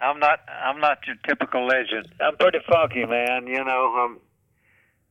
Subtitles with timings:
[0.00, 0.40] I'm not.
[0.48, 2.08] I'm not your typical legend.
[2.20, 3.46] I'm pretty funky, man.
[3.46, 4.18] You know, I'm.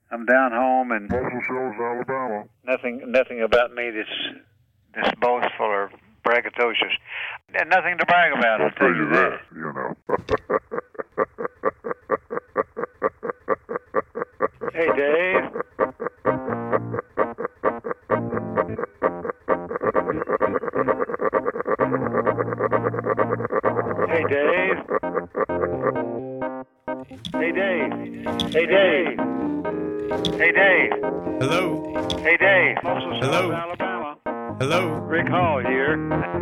[0.09, 2.45] I'm down home, and Muscle Shoals, Alabama.
[2.65, 3.01] nothing.
[3.11, 4.37] Nothing about me that's
[4.95, 5.91] that's boastful or
[6.25, 6.93] braggadocious.
[7.53, 8.61] And nothing to brag about.
[8.61, 9.39] I'll I'll tell you that.
[9.53, 9.95] you know.
[14.73, 16.57] Hey, Dave.
[24.09, 24.66] Hey, Dave.
[27.33, 27.91] Hey, Dave.
[28.53, 29.17] Hey, Dave.
[30.37, 30.91] Hey, Dave.
[31.39, 31.93] Hello?
[32.19, 32.77] Hey, Dave.
[32.81, 33.51] Hello?
[33.51, 34.17] Alabama.
[34.59, 34.87] Hello?
[34.87, 35.97] Rick Hall here.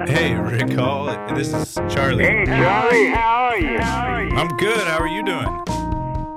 [0.06, 1.06] Hey, Rick Hall.
[1.36, 2.24] This is Charlie.
[2.24, 3.08] Hey, Charlie.
[3.08, 3.80] How are you?
[3.80, 4.36] How are you?
[4.36, 4.86] I'm good.
[4.88, 5.64] How are you doing?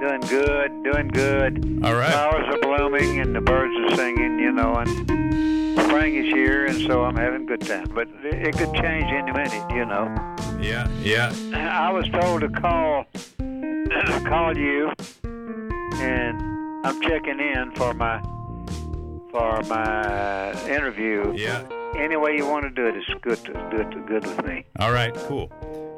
[0.01, 0.85] Doing good.
[0.85, 1.85] Doing good.
[1.85, 2.11] All right.
[2.11, 4.89] Flowers are blooming and the birds are singing, you know, and
[5.89, 7.91] spring is here, and so I'm having a good time.
[7.95, 10.07] But it could change any minute, you know.
[10.61, 11.33] Yeah, yeah.
[11.55, 13.07] I was told to call
[14.29, 14.93] call you,
[15.25, 18.21] and I'm checking in for my
[19.31, 21.33] for my interview.
[21.37, 21.67] Yeah.
[21.97, 23.39] Any way you want to do it is good.
[23.47, 24.07] To, good.
[24.07, 24.67] Good with me.
[24.79, 25.51] All right, cool.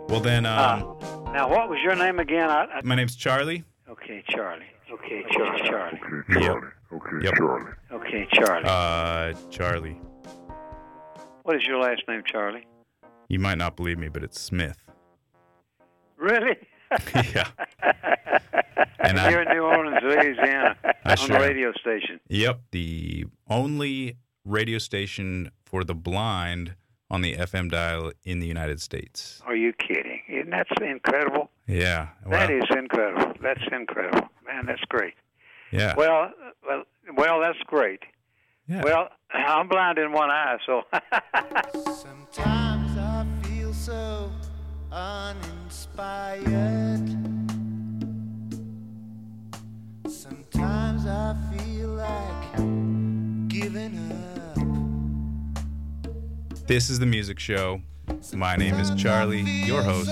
[0.08, 0.82] Well, then, um,
[1.26, 2.48] Uh, now, what was your name again?
[2.48, 3.64] I, I, my name's Charlie.
[3.88, 4.66] okay, Charlie.
[4.92, 5.62] Okay, Charlie.
[5.68, 6.00] Charlie.
[6.00, 6.42] Okay, Yep.
[6.42, 6.68] Charlie.
[6.92, 7.34] Okay, Yep.
[7.34, 7.72] Charlie.
[7.92, 8.64] Okay, Charlie.
[8.66, 10.00] Uh, Charlie.
[11.42, 12.66] what is your last name, Charlie?
[13.28, 14.78] You might not believe me, but it's Smith.
[16.16, 16.56] Really?
[17.14, 17.48] yeah.
[18.98, 22.20] And I- You're in New Orleans, Louisiana, I on sure the radio station.
[22.28, 22.60] Yep.
[22.72, 26.74] The only radio station for the blind
[27.10, 29.40] on the FM dial in the United States.
[29.46, 30.20] Are you kidding?
[30.28, 31.50] Isn't that incredible?
[31.66, 32.08] Yeah.
[32.28, 32.56] That Wow.
[32.56, 33.32] is incredible.
[33.42, 34.66] That's incredible, man.
[34.66, 35.14] That's great.
[35.72, 35.94] Yeah.
[35.96, 36.32] Well,
[36.66, 36.84] well,
[37.16, 37.40] well.
[37.40, 38.02] That's great.
[38.68, 38.82] Yeah.
[38.84, 40.82] Well, I'm blind in one eye, so
[41.94, 44.30] Sometimes I feel so
[44.92, 46.46] uninspired.
[50.08, 52.56] Sometimes I feel like
[53.48, 53.96] giving
[54.56, 54.58] up.
[56.66, 57.80] This is the music show.
[58.34, 60.10] My name is Charlie, your host,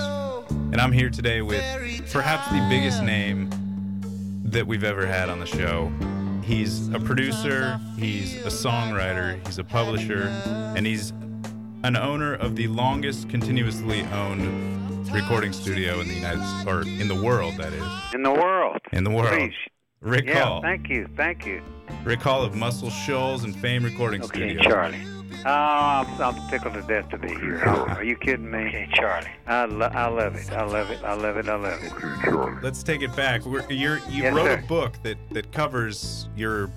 [0.50, 1.60] and I'm here today with
[2.12, 3.50] perhaps the biggest name
[4.44, 5.92] that we've ever had on the show.
[6.44, 10.28] He's a producer, he's a songwriter, he's a publisher,
[10.76, 11.12] and he's
[11.84, 17.08] an owner of the longest continuously owned recording studio in the United States, or in
[17.08, 17.82] the world, that is.
[18.14, 18.78] in the world.
[18.92, 19.28] In the world.
[19.32, 19.52] Please.
[20.00, 20.44] Rick Yeah.
[20.44, 20.62] Hall.
[20.62, 21.08] Thank you.
[21.16, 21.62] Thank you.
[22.04, 24.62] Rick Hall of Muscle Shoals and Fame Recording Okay, Studio.
[24.62, 25.00] Charlie.
[25.44, 27.58] Oh, I'm, I'm tickled to death to be here.
[27.64, 28.58] Are you kidding me?
[28.68, 29.28] Okay, Charlie.
[29.46, 30.50] I, lo- I love it.
[30.52, 31.02] I love it.
[31.04, 31.48] I love it.
[31.48, 31.92] I love it.
[31.92, 32.60] Okay, Charlie.
[32.62, 33.44] let's take it back.
[33.44, 34.58] We're, you're, you Yes, wrote sir.
[34.62, 36.70] a book that, that covers your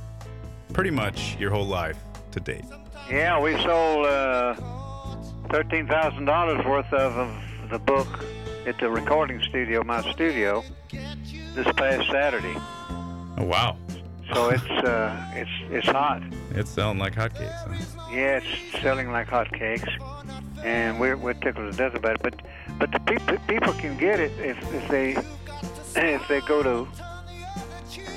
[0.74, 1.98] pretty much your whole life
[2.32, 2.66] to date.
[3.10, 4.54] Yeah, we sold uh,
[5.52, 7.32] thirteen thousand dollars worth of,
[7.70, 8.08] the book
[8.66, 12.56] at the recording studio, my studio, this past Saturday.
[13.38, 13.78] Oh wow,
[14.34, 16.22] So it's uh, it's it's hot.
[16.52, 17.66] it's selling like hotcakes.
[17.66, 17.74] Huh?
[18.12, 19.90] Yeah, it's selling like hotcakes,
[20.64, 22.22] and we're we're tickled to death about it.
[22.22, 22.42] But
[22.78, 25.16] but the people people can get it if if they
[25.96, 26.88] if they go to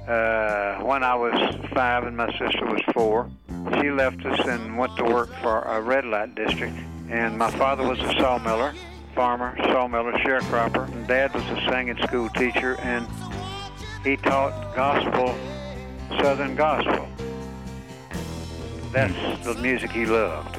[0.08, 3.30] uh, when I was five and my sister was four.
[3.80, 6.76] She left us and went to work for a red light district.
[7.10, 8.76] And my father was a sawmiller,
[9.16, 10.92] farmer, sawmiller, sharecropper.
[10.92, 13.08] And dad was a singing school teacher, and
[14.04, 15.36] he taught gospel,
[16.20, 17.08] Southern gospel.
[18.92, 20.58] That's the music he loved.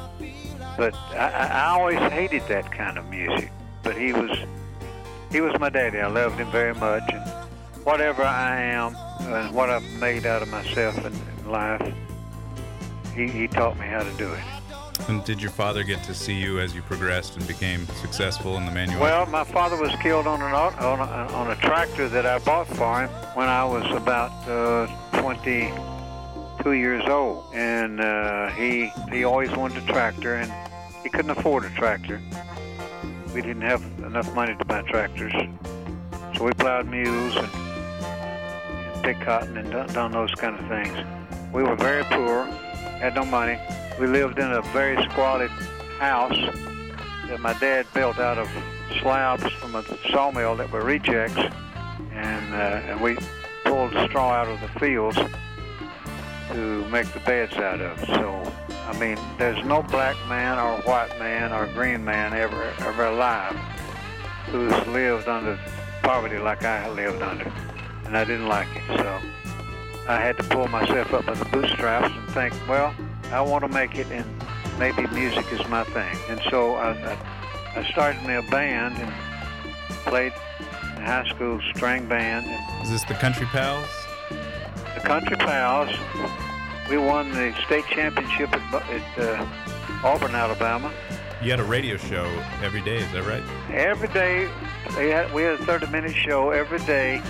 [0.77, 3.51] But I, I always hated that kind of music.
[3.83, 4.31] But he was
[5.31, 5.99] he was my daddy.
[5.99, 7.23] I loved him very much, and
[7.83, 11.93] whatever I am and what I've made out of myself in, in life,
[13.15, 14.43] he, he taught me how to do it.
[15.07, 18.65] And did your father get to see you as you progressed and became successful in
[18.65, 19.01] the manual?
[19.01, 22.67] Well, my father was killed on an on a, on a tractor that I bought
[22.67, 24.87] for him when I was about uh,
[25.19, 30.51] 22 years old, and uh, he he always wanted a tractor, and
[31.03, 32.21] he couldn't afford a tractor.
[33.33, 35.33] We didn't have enough money to buy tractors,
[36.35, 40.97] so we plowed mules and, and pick cotton and done, done those kind of things.
[41.53, 42.45] We were very poor,
[42.99, 43.57] had no money.
[43.99, 45.49] We lived in a very squalid
[45.99, 46.37] house
[47.27, 48.49] that my dad built out of
[48.99, 51.39] slabs from a sawmill that were rejects,
[52.11, 53.17] and uh, and we
[53.63, 55.17] pulled straw out of the fields
[56.49, 57.97] to make the beds out of.
[58.07, 58.53] So,
[58.87, 63.55] I mean, there's no black man or white man or green man ever ever alive
[64.47, 65.57] who's lived under
[66.03, 67.51] poverty like I lived under,
[68.05, 68.83] and I didn't like it.
[68.97, 69.21] So,
[70.07, 72.93] I had to pull myself up by the bootstraps and think, well,
[73.31, 74.25] I want to make it, and
[74.79, 76.17] maybe music is my thing.
[76.27, 79.13] And so I, I, I started me a band and
[80.05, 80.33] played
[80.97, 83.87] in high school string band and Is this the Country Pals?
[84.95, 85.89] the Country Pals.
[86.91, 89.47] We won the state championship at, at uh,
[90.03, 90.91] Auburn, Alabama.
[91.41, 92.25] You had a radio show
[92.61, 93.41] every day, is that right?
[93.73, 94.49] Every day,
[94.97, 97.21] we had, we had a 30-minute show every day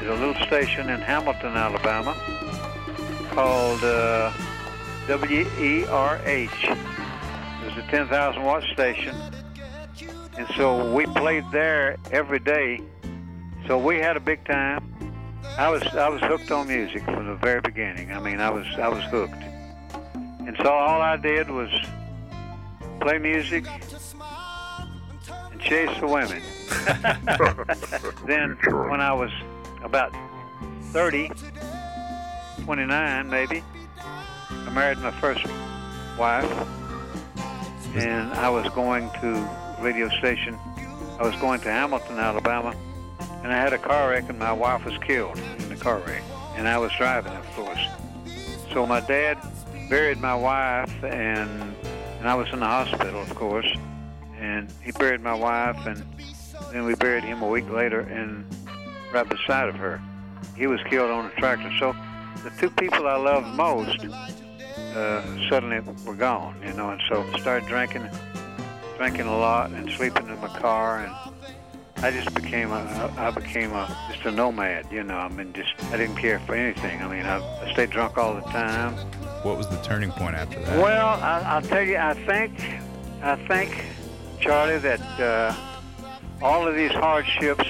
[0.00, 2.12] at a little station in Hamilton, Alabama,
[3.30, 4.32] called uh,
[5.06, 5.86] WERH.
[6.64, 9.14] It was a 10,000 watt station,
[10.36, 12.80] and so we played there every day.
[13.68, 15.11] So we had a big time.
[15.58, 18.10] I was I was hooked on music from the very beginning.
[18.10, 19.42] I mean, I was I was hooked,
[20.14, 21.68] and so all I did was
[23.00, 23.66] play music
[25.50, 26.40] and chase the women.
[28.26, 28.56] then
[28.88, 29.30] when I was
[29.84, 30.14] about
[30.92, 31.30] 30,
[32.64, 33.62] 29 maybe,
[34.50, 35.44] I married my first
[36.18, 36.50] wife,
[37.94, 39.48] and I was going to
[39.80, 40.58] radio station.
[41.20, 42.74] I was going to Hamilton, Alabama,
[43.42, 46.22] and I had a car wreck, and my wife was killed in the car wreck,
[46.56, 47.80] and I was driving, of course.
[48.72, 49.38] So my dad
[49.88, 51.74] buried my wife, and
[52.18, 53.66] and I was in the hospital, of course,
[54.38, 56.04] and he buried my wife, and
[56.72, 58.44] then we buried him a week later, and
[59.12, 60.00] right beside of her,
[60.56, 61.70] he was killed on a tractor.
[61.80, 61.96] So
[62.44, 64.04] the two people I loved most
[64.94, 68.08] uh, suddenly were gone, you know, and so I started drinking,
[68.98, 71.12] drinking a lot, and sleeping in my car, and
[72.02, 75.14] I just became a, I became a just a nomad, you know.
[75.14, 77.00] I mean, just I didn't care for anything.
[77.00, 78.94] I mean, I, I stayed drunk all the time.
[79.44, 80.82] What was the turning point after that?
[80.82, 82.58] Well, I, I'll tell you, I think,
[83.22, 83.84] I think,
[84.40, 85.54] Charlie, that uh,
[86.42, 87.68] all of these hardships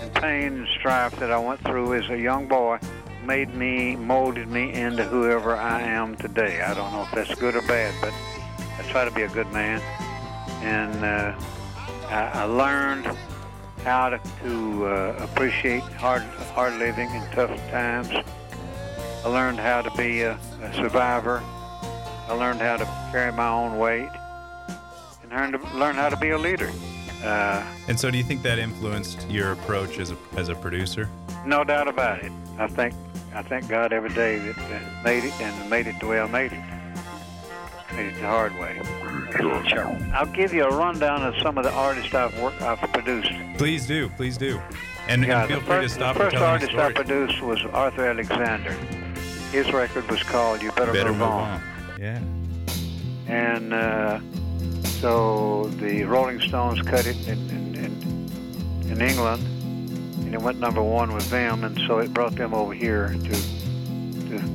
[0.00, 2.80] and pain and strife that I went through as a young boy
[3.24, 6.60] made me, molded me into whoever I am today.
[6.60, 8.12] I don't know if that's good or bad, but
[8.78, 9.80] I try to be a good man,
[10.62, 11.38] and uh,
[12.08, 13.16] I, I learned
[13.84, 16.22] how to, to uh, appreciate hard,
[16.54, 18.08] hard living and tough times.
[19.24, 21.42] I learned how to be a, a survivor.
[22.28, 24.08] I learned how to carry my own weight
[25.22, 26.70] and learned to learn how to be a leader.
[27.22, 31.08] Uh, And so, do you think that influenced your approach as a as a producer?
[31.46, 32.32] no doubt about it.
[32.58, 32.94] I think
[33.34, 36.26] I thank God every day that uh, made it and made it the way I
[36.26, 36.60] made it.
[37.96, 38.80] Made the hard way.
[39.68, 39.96] Sure.
[40.12, 43.32] I'll give you a rundown of some of the artists I've worked, I've produced.
[43.56, 44.60] Please do, please do,
[45.08, 47.64] and, and feel the free to first, stop the first artist any I produced was
[47.72, 48.72] Arthur Alexander.
[49.52, 52.00] His record was called "You Better, Better Move, move on." on.
[52.00, 52.20] Yeah.
[53.28, 54.20] and uh,
[54.84, 59.42] so the Rolling Stones cut it in, in, in, in England,
[60.24, 63.30] and it went number one with them, and so it brought them over here to
[63.30, 63.63] to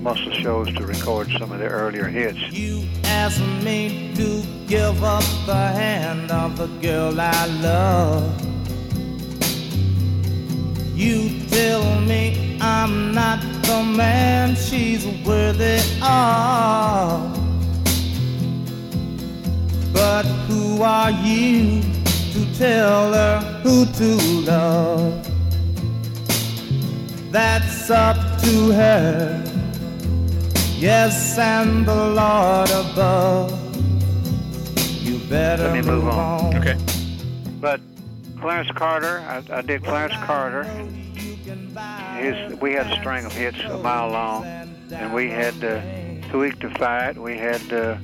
[0.01, 2.39] Muscle Shoals to record some of their earlier hits.
[2.51, 8.45] You asked me to give up the hand of the girl I love.
[10.95, 17.35] You tell me I'm not the man she's worthy of.
[19.93, 21.81] But who are you
[22.33, 25.25] to tell her who to love?
[27.31, 29.48] That's up to her.
[30.79, 33.51] Yes, and the Lord above.
[35.03, 36.55] You better Let me move move on.
[36.55, 36.55] on.
[36.55, 36.77] Okay.
[37.59, 37.81] But
[38.39, 40.63] Clarence Carter, I, I did Clarence Carter.
[40.63, 45.81] His, we had a string of hits a mile long, and we had uh,
[46.31, 47.17] Too Weak to Fight.
[47.17, 47.97] We had uh,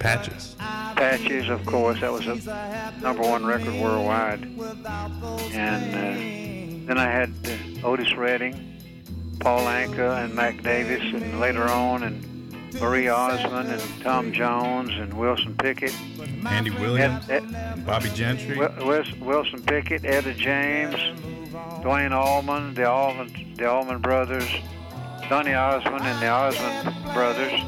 [0.00, 0.56] Patches.
[0.58, 2.00] Patches, of course.
[2.00, 4.42] That was a number one record worldwide.
[5.52, 8.75] And uh, then I had uh, Otis Redding,
[9.40, 12.22] Paul Anka, and Mac Davis, and later on, and
[12.80, 15.94] Marie Osmond, and Tom Jones, and Wilson Pickett.
[16.46, 17.28] Andy Ed, Williams.
[17.30, 18.56] Ed, Bobbie Gentry.
[18.56, 20.96] Wil- Wilson Pickett, Etta James,
[21.82, 24.48] Duane Allman, the Allman, the Allman Brothers,
[25.28, 27.60] Donny Osmond and the Osmond Brothers,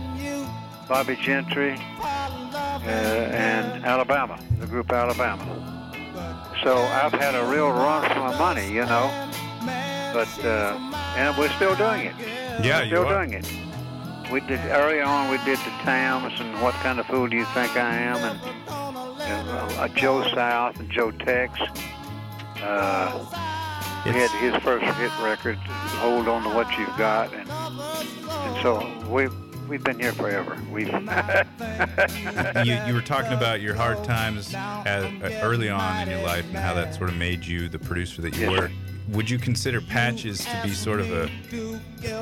[0.89, 5.45] Bobbie Gentry, uh, and Alabama, the group Alabama.
[6.63, 9.31] So I've had a real run for my money, you know.
[10.13, 10.77] But uh,
[11.17, 12.15] and we're still doing it.
[12.65, 13.27] Yeah, We're you still are.
[13.27, 13.51] doing it.
[14.33, 15.31] We did early on.
[15.31, 18.41] We did the Tams and what kind of fool do you think I am, and
[18.69, 21.59] uh, uh, Joe South and Joe Tex.
[22.63, 23.25] Uh,
[24.05, 25.57] he had his first hit record,
[26.01, 29.29] "Hold On to What You've Got," and and so we
[29.69, 30.59] we've been here forever.
[30.71, 36.23] We've you, you were talking about your hard times at, uh, early on in your
[36.27, 38.71] life and how that sort of made you the producer that you Yes, were.
[39.11, 41.31] Would you consider Patches to be sort of a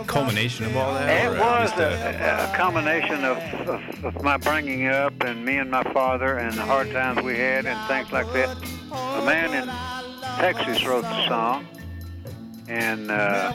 [0.07, 1.25] culmination of all that?
[1.35, 3.38] It was a- a, a combination of,
[3.69, 7.37] of, of my bringing up and me and my father and the hard times we
[7.37, 8.57] had and things like that.
[8.93, 9.69] A man in
[10.38, 11.67] Texas wrote the song,
[12.68, 13.52] and uh,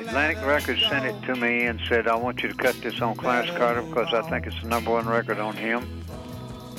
[0.00, 3.14] Atlantic Records sent it to me and said, I want you to cut this on
[3.16, 6.04] Clarence Carter because I think it's the number one record on him.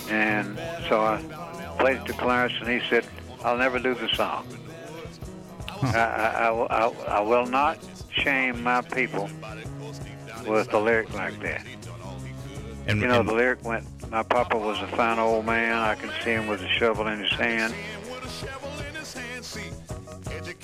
[0.10, 0.58] And
[0.88, 1.18] so I
[1.80, 3.06] played it to Clarence, and he said,
[3.44, 4.46] I'll never do the song.
[5.82, 7.78] I, I, I, I will not
[8.12, 9.30] shame my people
[10.48, 11.66] with a lyric like that.
[12.88, 15.74] and, You know, and- the lyric went, My papa was a fine old man.
[15.74, 17.74] I can see him with a shovel in his hand.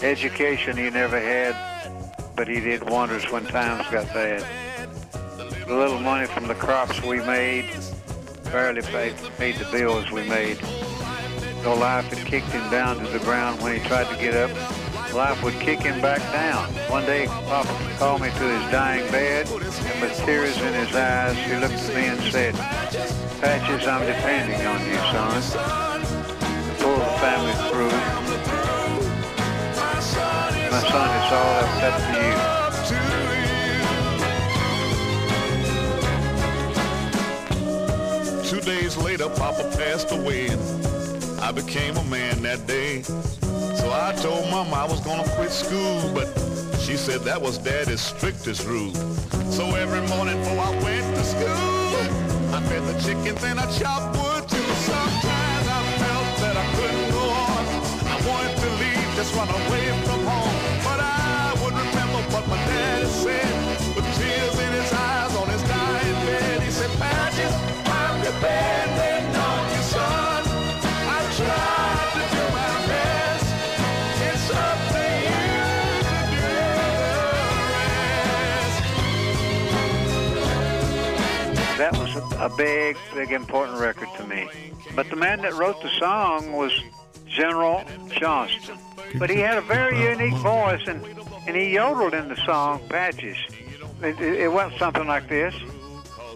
[0.04, 1.56] Education he never had,
[2.36, 4.44] but he did wonders when times got bad.
[5.68, 7.70] The little money from the crops we made
[8.46, 10.58] barely paid, paid the bills we made.
[11.62, 14.50] Though life had kicked him down to the ground when he tried to get up,
[15.14, 16.66] life would kick him back down.
[16.90, 21.38] One day, Papa called me to his dying bed, and with tears in his eyes,
[21.38, 22.56] he looked at me and said,
[23.40, 25.42] Patches, I'm depending on you, son,
[26.80, 28.31] pull the family through.
[30.92, 31.56] Son, it's all
[31.88, 31.96] up
[32.90, 32.96] to
[38.44, 38.50] you.
[38.50, 40.62] Two days later, Papa passed away, and
[41.40, 43.04] I became a man that day.
[43.04, 46.28] So I told Mama I was gonna quit school, but
[46.82, 48.94] she said that was Daddy's strictest rule.
[49.50, 54.18] So every morning before I went to school, I fed the chickens and I chopped
[54.18, 54.31] wood
[59.22, 60.56] just run away from home.
[60.84, 63.54] But I would remember what my daddy said,
[63.96, 66.62] with tears in his eyes on his dying bed.
[66.64, 67.54] He said, Patches,
[67.86, 70.44] I'm on you, son.
[71.06, 73.46] I tried to do my best.
[74.30, 75.54] It's up to you
[76.08, 76.50] to do
[77.06, 78.82] the rest.
[81.78, 84.50] That was a big, big, important record to me.
[84.96, 86.74] But the man that wrote the song was
[87.28, 88.80] General Johnson.
[89.18, 91.04] But he had a very unique voice, and,
[91.48, 93.38] and he yodeled in the song Patches.
[94.02, 95.54] It, it, went something like this.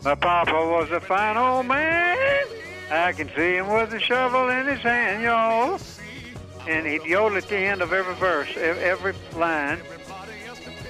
[0.03, 2.45] My papa was a fine old man.
[2.91, 5.79] I can see him with a shovel in his hand, y'all.
[6.67, 9.81] And he'd yodel at the end of every verse, every line.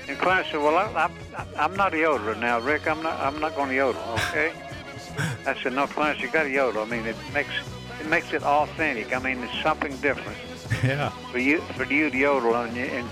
[0.07, 2.87] And Clarence said, "Well, I, I, I'm not a yodeler now, Rick.
[2.87, 3.19] I'm not.
[3.19, 4.53] I'm not going to yodel, okay?"
[5.45, 6.83] I said, "No, Clarence, you got to yodel.
[6.83, 7.51] I mean, it makes
[8.07, 9.15] makes it authentic.
[9.15, 10.37] I mean, it's something different
[10.83, 11.09] yeah.
[11.31, 13.09] for you for you to yodel on you." And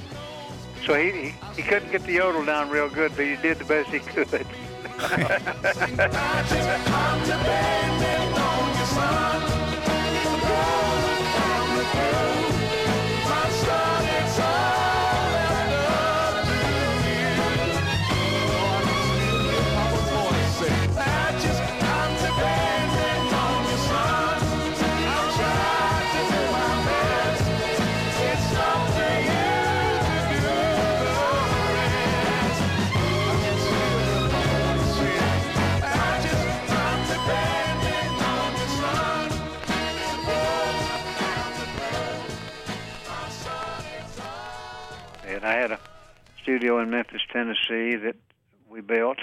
[0.86, 3.66] so he, he he couldn't get the yodel down real good, but he did the
[3.66, 4.46] best he could.
[46.44, 48.16] studio in Memphis, Tennessee that
[48.70, 49.18] we built.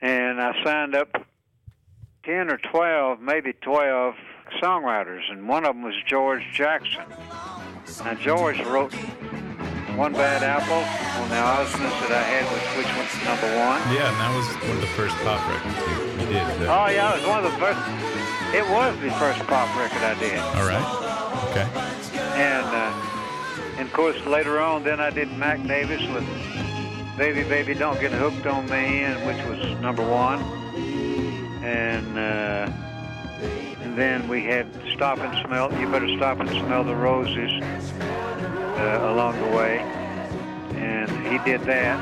[0.00, 1.26] And I signed up
[2.24, 4.14] 10 or 12, maybe 12
[4.62, 7.04] songwriters, and one of them was George Jackson.
[8.04, 8.94] Now, George wrote
[9.96, 10.84] One Bad Apple
[11.22, 13.80] on the Osmonds that I had, which, which was number one.
[13.92, 16.68] Yeah, and that was one of the first pop records you, did.
[16.68, 17.80] Oh, yeah, it was one of the first,
[18.54, 20.38] it was the first pop record I did.
[20.56, 21.08] All right.
[21.50, 21.97] Okay.
[23.88, 26.24] Of course, later on, then I did Mac Davis with
[27.16, 30.40] Baby Baby Don't Get Hooked on Me, and which was number one.
[31.64, 32.70] And, uh,
[33.82, 38.98] and then we had Stop and Smell, You Better Stop and Smell the Roses uh,
[39.10, 39.78] along the way.
[40.76, 41.98] And he did that.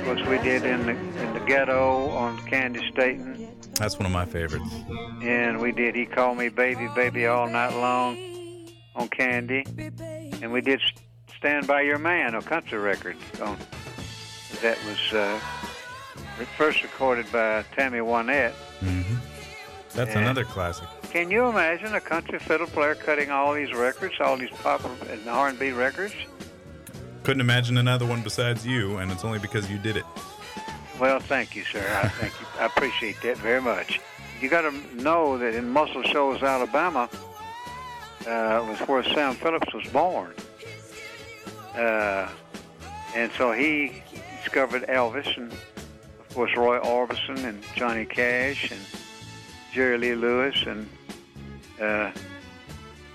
[0.00, 3.50] Of course, we did in the, in the ghetto on Candi Staton.
[3.74, 4.74] That's one of my favorites.
[5.22, 8.16] And we did He Called Me Baby, Baby all night long
[8.96, 10.15] on Candi.
[10.42, 10.80] And we did
[11.38, 13.56] Stand By Your Man, a country record on,
[14.62, 15.38] that was uh,
[16.56, 18.52] first recorded by Tammy Wynette.
[18.80, 19.02] hmm
[19.94, 20.20] That's Yeah.
[20.20, 20.88] another classic.
[21.10, 25.26] Can you imagine a country fiddle player cutting all these records, all these pop and
[25.28, 26.14] R&B records?
[27.22, 30.04] Couldn't imagine another one besides you, and it's only because you did it.
[31.00, 31.80] Well, thank you, sir.
[32.02, 32.46] I thank you.
[32.60, 34.00] I appreciate that very much.
[34.40, 34.70] You got to
[35.02, 37.08] know that in Muscle Shoals, Alabama,
[38.26, 40.34] uh, was where Sam Phillips was born,
[41.74, 42.28] uh,
[43.14, 44.02] and so he
[44.42, 48.80] discovered Elvis, and of course Roy Orbison and Johnny Cash and
[49.72, 50.88] Jerry Lee Lewis, and
[51.80, 52.10] uh,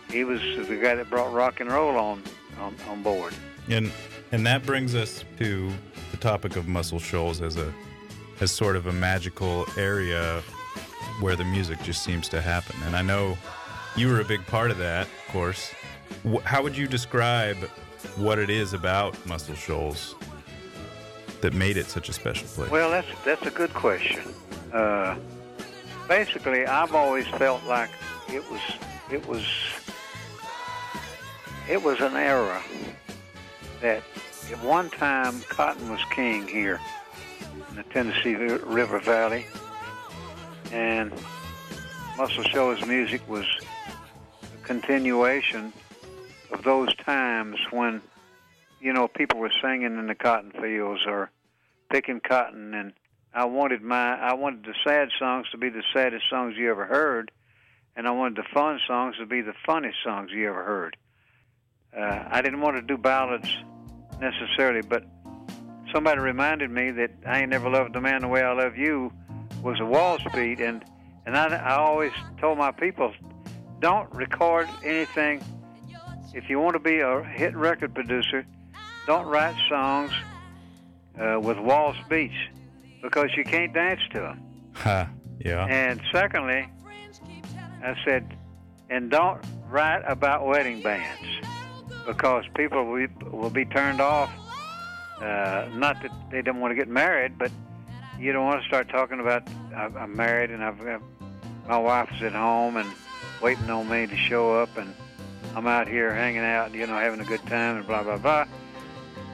[0.09, 2.23] he was the guy that brought rock and roll on
[2.59, 3.33] on, on board.
[3.69, 3.91] And
[4.31, 5.71] and that brings us to
[6.11, 7.73] the topic of Muscle Shoals as a
[8.39, 10.41] as sort of a magical area
[11.19, 12.75] where the music just seems to happen.
[12.85, 13.37] And I know
[13.95, 15.71] you were a big part of that, of course.
[16.43, 17.57] How would you describe
[18.15, 20.15] what it is about Muscle Shoals
[21.41, 22.69] that made it such a special place?
[22.69, 24.33] Well, that's that's a good question.
[24.71, 25.15] Uh,
[26.07, 27.89] basically, I've always felt like
[28.29, 28.61] it was
[29.11, 29.45] it was
[31.69, 32.61] it was an era
[33.81, 34.03] that
[34.51, 36.79] at one time cotton was king here
[37.69, 39.45] in the Tennessee River Valley,
[40.71, 41.11] and
[42.17, 43.45] Muscle Shoals music was
[44.71, 45.73] continuation
[46.49, 48.01] of those times when
[48.79, 51.29] you know people were singing in the cotton fields or
[51.89, 52.73] picking cotton.
[52.73, 52.93] And
[53.33, 56.85] I wanted my I wanted the sad songs to be the saddest songs you ever
[56.85, 57.31] heard.
[57.97, 60.95] And I wanted the fun songs to be the funniest songs you ever heard.
[61.95, 63.53] Uh, I didn't want to do ballads
[64.21, 65.03] necessarily, but
[65.91, 69.11] somebody reminded me that I ain't never loved a man the way I love you
[69.61, 70.85] was a waltz beat and
[71.25, 73.13] and I, I always told my people
[73.81, 75.43] don't record anything
[76.33, 78.45] if you want to be a hit record producer
[79.05, 80.11] don't write songs
[81.19, 82.35] uh, with waltz beats
[83.01, 84.41] because you can't dance to them.
[84.75, 85.09] Ha,
[85.39, 85.65] yeah.
[85.65, 86.69] And secondly,
[87.83, 88.37] I said,
[88.89, 91.27] and don't write about wedding bands
[92.05, 94.31] because people will be, will be turned off.
[95.19, 97.51] Uh, not that they don't want to get married, but
[98.19, 101.01] you don't want to start talking about I'm I'm married and I've got,
[101.67, 102.89] my wife's at home and
[103.41, 104.93] waiting on me to show up and
[105.55, 108.45] I'm out here hanging out, you know, having a good time and blah blah blah.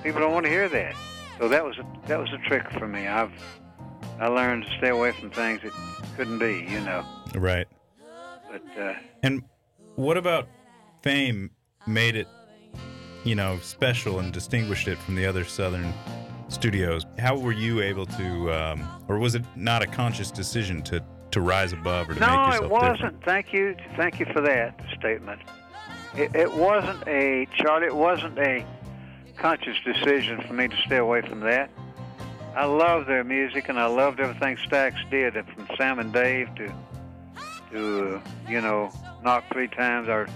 [0.04, 0.96] People don't want to hear that.
[1.40, 3.08] So that was a, that was a trick for me.
[3.08, 3.32] I've
[4.20, 5.74] I learned to stay away from things that
[6.16, 7.06] couldn't be, you know.
[7.36, 7.68] Right.
[8.50, 9.44] But uh, And
[9.96, 10.48] what about
[11.04, 11.52] fame
[11.86, 12.28] made it,
[13.24, 15.94] you know, special and distinguished it from the other Southern
[16.48, 17.06] studios?
[17.20, 21.42] How were you able to, um, or was it not a conscious decision to, to
[21.42, 22.94] rise above or to make no, it wasn't.
[22.98, 23.24] different?
[23.24, 25.42] Thank you, thank you for that statement.
[26.16, 27.88] It, it wasn't a Charlie.
[27.88, 28.66] It wasn't a
[29.38, 31.70] conscious decision for me to stay away from that.
[32.56, 36.74] I loved their music and I loved everything Stax did, from Sam and Dave to
[37.72, 38.92] to uh, you know
[39.24, 40.28] knock three times or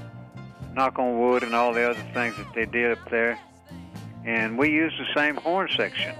[0.73, 3.39] knock on wood and all the other things that they did up there.
[4.23, 6.15] And we used the same horn section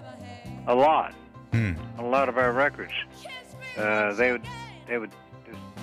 [0.68, 1.14] a lot
[1.52, 1.74] Hmm.
[2.00, 2.94] a lot of our records.
[3.78, 4.42] Uh, they would
[4.92, 5.12] they would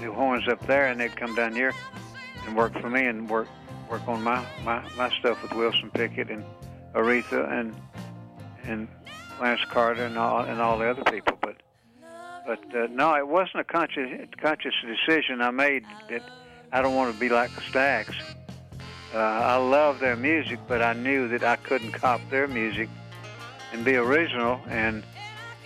[0.00, 1.72] do horns up there, and they'd come down here
[2.46, 3.48] and work for me and work
[3.88, 6.44] work on my, my, my stuff with Wilson Pickett and
[6.94, 7.74] Aretha and
[8.64, 8.86] and
[9.40, 11.38] Lance Carter and all and all the other people.
[11.40, 11.56] But
[12.46, 16.22] but uh, no, it wasn't a conscious conscious decision I made that
[16.70, 18.14] I don't want to be like the Stax.
[19.14, 22.90] Uh, I love their music, but I knew that I couldn't cop their music
[23.72, 25.02] and be original and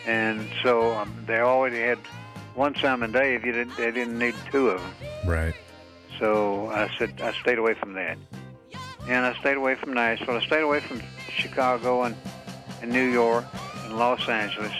[0.06, 1.98] and so um, they already had
[2.54, 3.44] one Sam and Dave.
[3.44, 4.92] You didn't, they didn't need two of them.
[5.26, 5.54] Right.
[6.18, 8.16] So I said I stayed away from that,
[9.08, 10.36] and I stayed away from Nashville.
[10.36, 12.14] I stayed away from Chicago and,
[12.80, 13.44] and New York
[13.84, 14.74] and Los Angeles.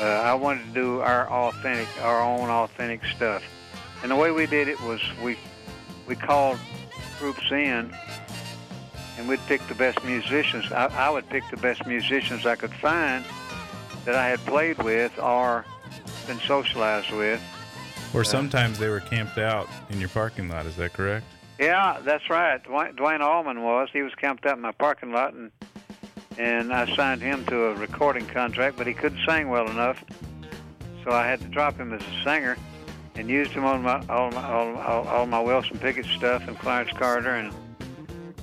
[0.00, 3.42] Uh, I wanted to do our authentic, our own authentic stuff,
[4.02, 5.36] and the way we did it was we
[6.06, 6.58] we called
[7.18, 7.94] groups in,
[9.18, 10.72] and we'd pick the best musicians.
[10.72, 13.24] I, I would pick the best musicians I could find
[14.06, 15.66] that I had played with or
[16.26, 17.40] been socialized with.
[18.12, 20.66] Or sometimes they were camped out in your parking lot.
[20.66, 21.24] Is that correct?
[21.58, 22.62] Yeah, that's right.
[22.64, 23.88] Duane, Duane Allman was.
[23.92, 25.50] He was camped out in my parking lot, and
[26.38, 30.02] and I signed him to a recording contract, but he couldn't sing well enough,
[31.04, 32.56] so I had to drop him as a singer,
[33.14, 36.58] and used him on my all my all, all, all my Wilson Pickett stuff and
[36.58, 37.52] Clarence Carter, and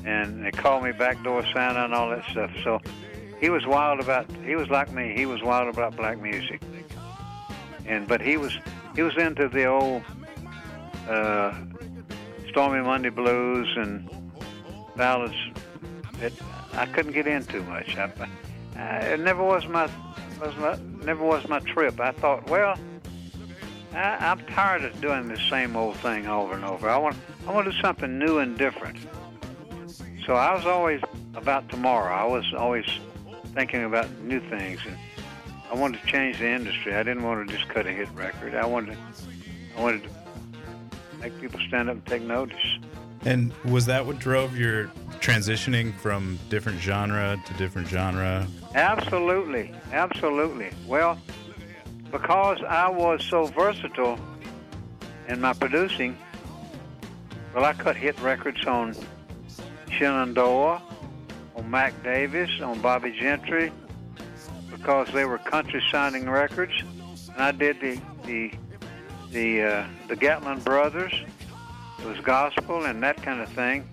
[0.06, 2.52] and they called me backdoor Santa and all that stuff.
[2.64, 2.80] So
[3.40, 4.30] he was wild about.
[4.46, 5.14] He was like me.
[5.16, 6.62] He was wild about black music,
[7.88, 8.58] and but he was
[8.96, 10.04] he was into the old.
[11.08, 11.54] Uh,
[12.58, 14.10] Stormy Monday blues and
[14.96, 15.36] ballads
[16.20, 16.34] that
[16.74, 17.96] I couldn't get in too much.
[17.96, 18.12] I,
[18.76, 19.88] I, it never was my
[20.42, 22.00] was my, never was my trip.
[22.00, 22.76] I thought, well,
[23.94, 26.90] I, I'm tired of doing the same old thing over and over.
[26.90, 27.16] I want
[27.48, 28.98] I want to do something new and different.
[30.26, 31.02] So I was always
[31.36, 32.12] about tomorrow.
[32.12, 32.86] I was always
[33.54, 34.98] thinking about new things, and
[35.70, 36.96] I wanted to change the industry.
[36.96, 38.56] I didn't want to just cut a hit record.
[38.56, 38.98] I wanted to,
[39.78, 40.10] I wanted to
[41.20, 42.80] make people stand up and take notice.
[43.26, 44.88] And was that what drove your
[45.20, 48.48] transitioning from different genre to different genre?
[48.76, 50.70] Absolutely, absolutely.
[50.86, 51.20] Well,
[52.12, 54.20] because I was so versatile
[55.28, 56.18] in my producing,
[57.54, 58.96] well, I cut hit records on
[59.90, 60.82] Shenandoah,
[61.56, 63.72] on Mac Davis, on Bobbie Gentry,
[64.88, 66.72] because they were country sounding records,
[67.34, 68.54] and I did the the
[69.32, 71.12] the uh, the Gatlin Brothers.
[72.00, 73.86] It was gospel and that kind of thing.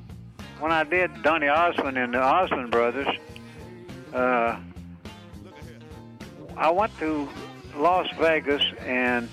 [0.60, 3.08] When I did Donny Osmond and the Osmond Brothers,
[4.12, 4.56] uh,
[6.56, 7.28] I went to
[7.76, 9.28] Las Vegas and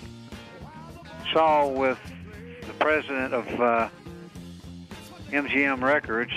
[1.32, 2.00] saw with
[2.66, 3.90] the president of uh,
[5.30, 6.34] MGM Records.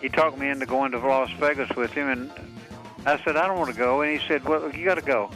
[0.00, 2.51] He talked me into going to Las Vegas with him, and
[3.04, 4.02] I said I don't want to go.
[4.02, 5.30] And he said, "Well, you got to go.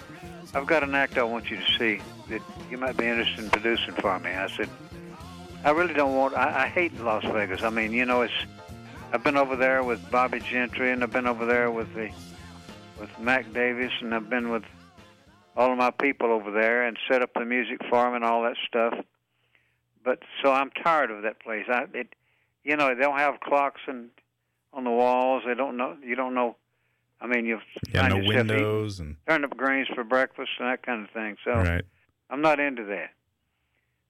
[0.55, 3.51] I've got an act I want you to see that you might be interested in
[3.51, 4.69] producing for me." I said,
[5.65, 6.35] "I really don't want.
[6.35, 7.63] I, I hate Las Vegas.
[7.63, 8.35] I mean, you know, it's.
[9.13, 12.11] I've been over there with Bobbie Gentry, and I've been over there with the
[13.01, 14.65] with Mac Davis, and I've been with
[15.57, 18.43] all of my people over there and set up the music for 'em and all
[18.43, 18.95] that stuff.
[20.05, 21.65] But so I'm tired of that place.
[21.69, 22.15] I it,
[22.63, 24.11] you know, they don't have clocks and
[24.73, 25.43] on the walls.
[25.47, 25.97] They don't know.
[26.05, 26.57] You don't know.
[27.21, 27.61] I mean, you
[27.93, 31.37] Yeah, no windows and turnip greens for breakfast and that kind of thing.
[31.45, 31.85] So right.
[32.31, 33.11] I'm not into that.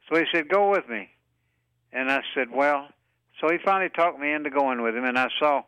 [0.08, 1.08] So he said, "Go with me,"
[1.92, 2.88] and I said, "Well."
[3.40, 5.62] So he finally talked me into going with him, and I saw.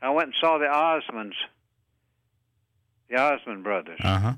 [0.00, 1.34] I went and saw the Osmonds,
[3.08, 4.32] the Osmond brothers, Uh huh.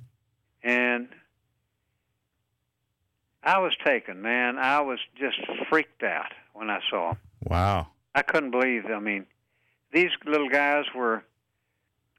[0.62, 1.08] and
[3.42, 4.58] I was taken, man.
[4.58, 5.38] I was just
[5.70, 7.18] freaked out when I saw them.
[7.44, 7.88] Wow.
[8.14, 8.86] I couldn't believe.
[8.86, 9.26] I mean,
[9.92, 11.24] these little guys were.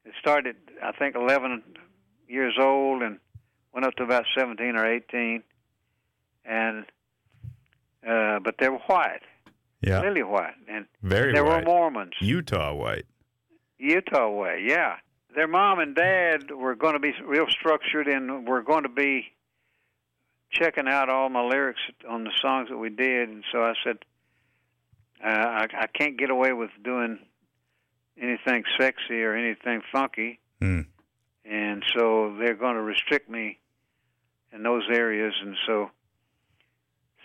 [0.05, 1.63] It started, I think, 11
[2.27, 3.19] years old and
[3.73, 5.43] went up to about 17 or 18,
[6.45, 6.85] and
[8.07, 9.21] uh, but they were white,
[9.81, 10.01] Yeah.
[10.01, 11.65] lily white, and Very they were white.
[11.65, 13.05] Mormons, Utah white.
[13.79, 14.97] Utah white, Yeah,
[15.35, 19.31] their mom and dad were going to be real structured, and were going to be
[20.51, 23.97] checking out all my lyrics on the songs that we did, and so I said,
[25.23, 27.19] uh, I, I can't get away with doing
[28.21, 30.82] anything sexy or anything funky, Hmm.
[31.43, 33.60] and so they're going to restrict me
[34.51, 35.91] in those areas, and so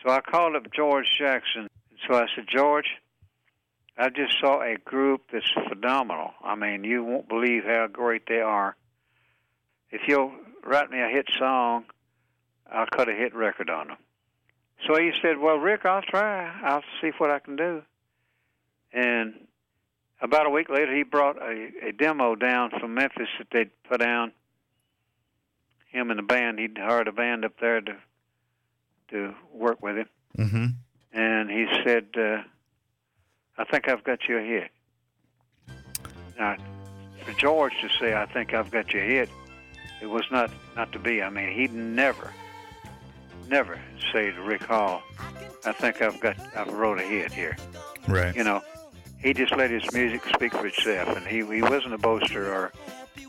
[0.03, 1.68] so I called up George Jackson.
[1.90, 2.87] And so I said, George,
[3.98, 6.33] I just saw a group that's phenomenal.
[6.42, 8.76] I mean, you won't believe how great they are.
[9.90, 10.33] If you'll
[10.64, 11.85] write me a hit song,
[12.72, 13.96] I'll cut a hit record on them.
[14.87, 16.50] So he said, Well, Rick, I'll try.
[16.64, 17.83] I'll see what I can do.
[18.92, 19.35] And
[20.20, 24.00] about a week later, he brought a, a demo down from Memphis that they'd put
[24.00, 24.33] down.
[25.88, 27.96] Him and the band, he'd hired a band up there to
[29.11, 30.09] to work with him.
[30.38, 30.66] Mm-hmm.
[31.12, 32.42] And he said, uh,
[33.59, 34.70] I think I've got you a hit.
[36.38, 36.56] Now,
[37.24, 39.28] for George to say, I think I've got you a hit,
[40.00, 41.22] it was not, not to be.
[41.22, 42.33] I mean, he'd never,
[43.48, 43.78] never
[44.12, 45.02] say to Rick Hall,
[45.66, 47.56] I think I've got, I've wrote a hit here.
[48.09, 48.35] Right.
[48.35, 48.62] You know,
[49.22, 52.72] he just let his music speak for itself, and he, he wasn't a boaster or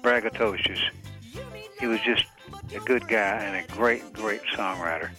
[0.02, 0.80] braggadocious.
[1.80, 2.26] He was just
[2.76, 5.10] a good guy and a great, great songwriter.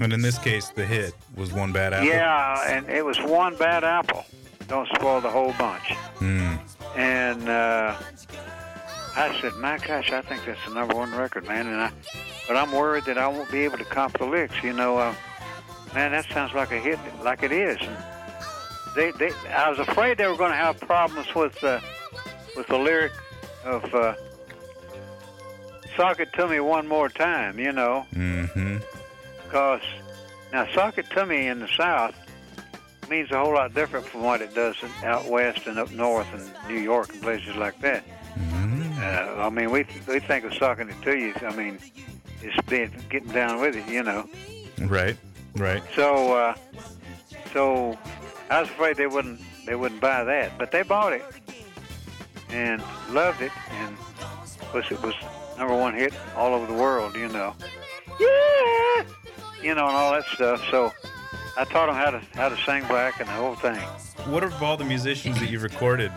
[0.00, 2.08] And in this case, the hit was one bad apple.
[2.08, 4.24] Yeah, and it was one bad apple.
[4.66, 5.92] Don't spoil the whole bunch.
[6.18, 6.56] Hmm.
[6.96, 7.96] And uh,
[9.16, 11.92] I said, "My gosh, I think that's the number one record, man." And I,
[12.48, 14.62] but I'm worried that I won't be able to comp the licks.
[14.62, 15.14] You know, uh,
[15.94, 17.76] man, that sounds like a hit, like it is.
[17.80, 17.96] And
[18.94, 21.80] they, they, I was afraid they were going to have problems with uh,
[22.56, 23.12] with the lyric
[23.64, 24.14] of uh,
[25.96, 28.78] "Sock it to me one more time." You know, Mm-hmm.
[29.44, 29.82] because
[30.52, 32.14] now "Sock it to me" in the South
[33.08, 36.32] means a whole lot different from what it does in, out west and up north
[36.32, 38.04] and New York and places like that.
[38.38, 38.98] Mm-hmm.
[39.02, 41.78] Uh, I mean, we we think of "Socking it to you." I mean,
[42.42, 44.28] it's being getting down with it, you know.
[44.82, 45.16] Right.
[45.56, 45.82] Right.
[45.96, 46.54] So, uh,
[47.52, 47.98] so
[48.50, 51.24] I was afraid they wouldn't they wouldn't buy that, but they bought it
[52.50, 53.96] and loved it, and
[54.74, 55.14] was it was
[55.56, 57.54] number one hit all over the world, you know.
[58.18, 59.04] Yeah,
[59.62, 60.62] you know, and all that stuff.
[60.70, 60.92] So
[61.56, 63.78] I taught them how to how to sing back and the whole thing.
[64.30, 66.12] What of all the musicians that you've recorded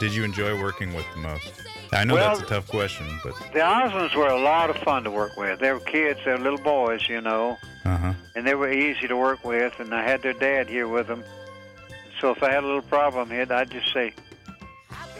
[0.00, 1.52] did you enjoy working with the most?
[1.92, 5.04] I know Well- that's a tough question, but The Osmonds were a lot of fun
[5.04, 5.58] to work with.
[5.58, 8.12] They were kids, they were little boys, you know, uh huh.
[8.36, 9.78] and they were easy to work with.
[9.80, 11.24] And I had their dad here with them,
[12.20, 14.12] so if I had a little problem, he'd, I'd just say,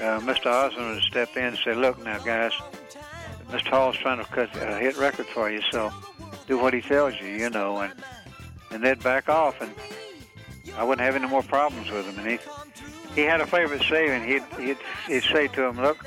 [0.00, 0.46] uh, Mr.
[0.46, 2.52] Osmond would step in and say, "Look now, guys,
[3.50, 3.68] Mr.
[3.68, 5.92] Hall's trying to cut a hit record for you, so
[6.46, 7.92] do what he tells you, you know." And
[8.70, 9.72] and they'd back off, and
[10.76, 12.18] I wouldn't have any more problems with him.
[12.18, 12.38] And he
[13.14, 14.24] he had a favorite saying.
[14.24, 16.04] He'd he'd, he'd say to him, "Look,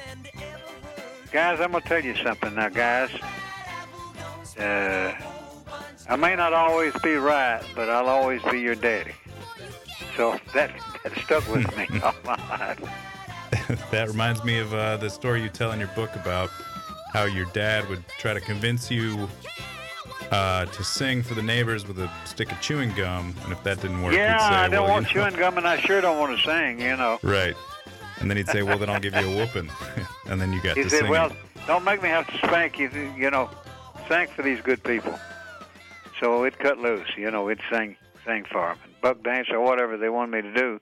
[1.32, 3.10] guys, I'm gonna tell you something now, guys.
[4.58, 5.14] Uh,
[6.10, 9.12] I may not always be right, but I'll always be your daddy."
[10.16, 10.72] So that
[11.04, 12.78] that stuck with me a lot.
[13.92, 16.50] that reminds me of uh, the story you tell in your book about
[17.14, 19.28] how your dad would try to convince you
[20.32, 23.82] uh, to sing for the neighbors with a stick of chewing gum, and if that
[23.82, 25.80] didn't work, Yeah, he'd say, I don't well, want you know- chewing gum, and I
[25.80, 26.80] sure don't want to sing.
[26.80, 27.20] You know.
[27.24, 27.56] Right.
[28.20, 29.70] And then he'd say, "Well, then I'll give you a whooping,"
[30.28, 30.84] and then you got to sing.
[30.84, 31.10] He to said, sing.
[31.10, 31.32] "Well,
[31.68, 32.90] don't make me have to spank you.
[33.18, 33.50] You know,
[34.08, 35.18] sing for these good people."
[36.20, 37.08] So it cut loose.
[37.18, 40.54] You know, it sang sang for them, buck dance or whatever they wanted me to
[40.54, 40.80] do.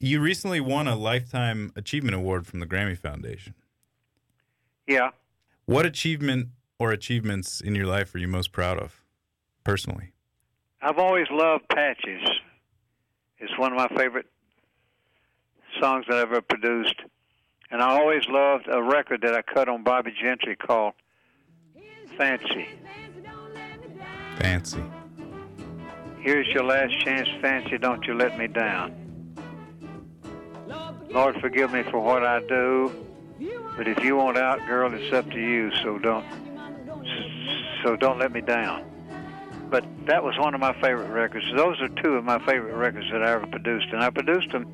[0.00, 3.54] You recently won a lifetime achievement award from the Grammy Foundation.
[4.86, 5.10] Yeah.
[5.66, 9.02] What achievement or achievements in your life are you most proud of,
[9.64, 10.12] personally?
[10.80, 12.22] I've always loved Patches.
[13.38, 14.26] It's one of my favorite
[15.80, 17.02] songs that I've ever produced.
[17.70, 20.94] And I always loved a record that I cut on Bobbie Gentry called
[22.16, 22.68] Fancy.
[24.38, 24.82] Fancy.
[26.20, 28.94] Here's your last chance, Fancy, don't you let me down.
[31.10, 32.92] Lord, forgive me for what I do,
[33.76, 36.26] but if you want out, girl, it's up to you, so don't
[37.82, 38.84] so don't let me down.
[39.70, 41.46] But that was one of my favorite records.
[41.54, 44.66] Those are two of my favorite records that I ever produced, and I produced them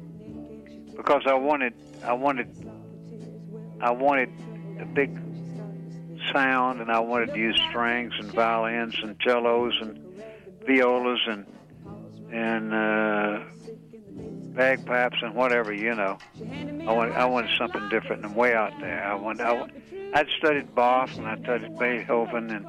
[0.97, 2.49] because I wanted I wanted
[3.81, 4.31] I wanted
[4.81, 5.17] a big
[6.33, 10.04] sound, and I wanted to use strings and violins and cellos and
[10.67, 11.47] violas and
[12.33, 13.41] and uh,
[14.55, 16.19] bagpipes and whatever you know.
[16.87, 19.05] I wanted I wanted something different and way out there.
[19.05, 19.67] I wanted I,
[20.15, 22.67] I'd studied Bach and I studied Beethoven and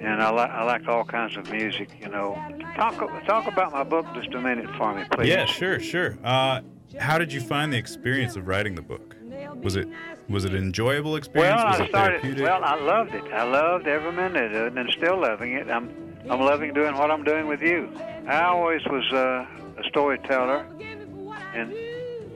[0.00, 1.90] and I like I like all kinds of music.
[2.00, 2.40] You know.
[2.76, 5.28] Talk talk about my book just a minute for me, please.
[5.28, 6.18] Yeah, sure, sure.
[6.22, 6.60] Uh,
[6.98, 9.16] how did you find the experience of writing the book?
[9.62, 9.88] Was it
[10.28, 11.62] was it an enjoyable experience?
[11.62, 12.40] Well, was I started.
[12.40, 13.24] Well, I loved it.
[13.32, 15.68] I loved every minute of it, and still loving it.
[15.70, 17.90] I'm I'm loving doing what I'm doing with you.
[18.26, 19.46] I always was uh,
[19.78, 20.66] a storyteller
[21.54, 21.72] and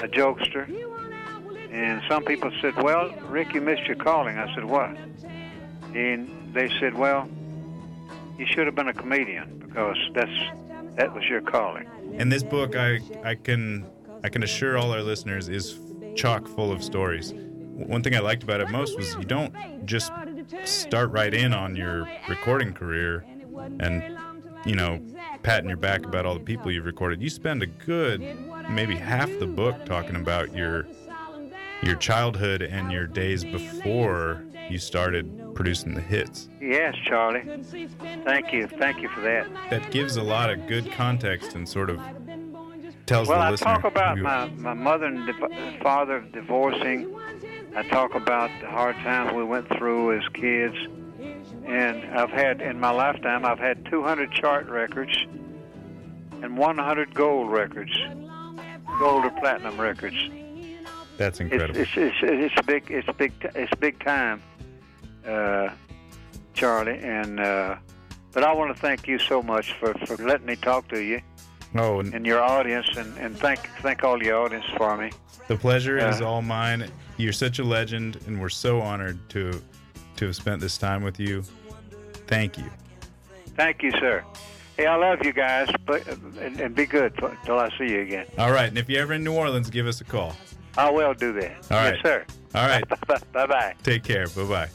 [0.01, 0.67] a jokester.
[1.71, 4.97] And some people said, "Well, Rick, you missed your calling." I said, "What?"
[5.95, 7.29] And they said, "Well,
[8.39, 12.77] you should have been a comedian because that's that was your calling." And this book,
[12.77, 13.87] I I can
[14.25, 15.79] I can assure all our listeners, is
[16.15, 17.33] chock full of stories.
[17.35, 19.55] One thing I liked about it most was you don't
[19.87, 20.13] just
[20.65, 23.25] start right in on your recording career
[23.81, 24.19] and
[24.65, 25.01] you know
[25.43, 27.21] patting your back about all the people you've recorded.
[27.23, 28.21] You spend a good
[28.71, 30.87] maybe half the book talking about your
[31.83, 36.49] your childhood and your days before you started producing the hits.
[36.61, 37.43] Yes, Charlie.
[38.25, 38.69] Thank you.
[38.69, 39.49] Thank you for that.
[39.71, 42.01] That gives a lot of good context and sort of
[43.07, 43.75] tells Well, the I listener.
[43.75, 47.15] talk about my, my mother and div- father divorcing.
[47.75, 50.77] I talk about the hard times we went through as kids.
[51.67, 55.17] And I've had, in my lifetime, I've had 200 chart records
[56.43, 57.97] and 100 gold records,
[58.99, 60.17] gold or platinum records.
[61.17, 61.79] That's incredible.
[61.79, 64.43] it's, it's, it's a big, it's big, it's big time,
[65.27, 65.69] uh,
[66.55, 66.99] Charlie.
[66.99, 67.77] And uh,
[68.33, 71.21] but I want to thank you so much for, for letting me talk to you
[71.77, 75.11] oh, and and your audience, and, and thank thank all your audience for me.
[75.49, 76.91] the pleasure is Uh, all mine.
[77.19, 79.63] You're such a legend, and we're so honored to
[80.17, 81.43] to have spent this time with you.
[82.27, 82.71] Thank you.
[83.57, 84.25] Thank you, sir.
[84.77, 88.27] Hey, I love you guys, but and, and be good till I see you again.
[88.39, 90.35] All right, and if you're ever in New Orleans, give us a call.
[90.79, 91.67] I will do that.
[91.71, 92.25] All right, yes, sir.
[92.55, 92.85] All right,
[93.33, 93.75] bye bye.
[93.83, 94.27] take care.
[94.29, 94.69] Bye bye.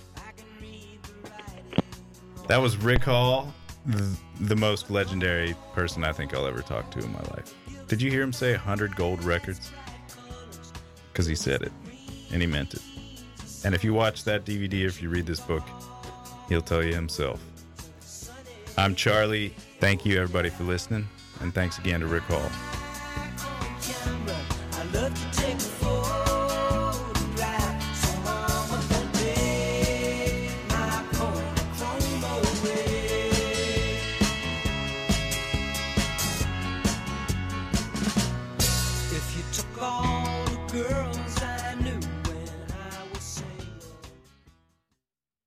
[2.48, 3.54] That was Rick Hall,
[3.92, 4.04] th-
[4.40, 7.54] the most legendary person I think I'll ever talk to in my life.
[7.88, 9.72] Did you hear him say 100 gold records?
[11.12, 11.72] Because he said it,
[12.32, 12.82] and he meant it.
[13.68, 15.62] And if you watch that DVD, if you read this book,
[16.48, 17.44] he'll tell you himself.
[18.78, 19.50] I'm Charlie.
[19.82, 21.06] Thank you, everybody, for listening.
[21.42, 22.77] And thanks again to Rick Hall.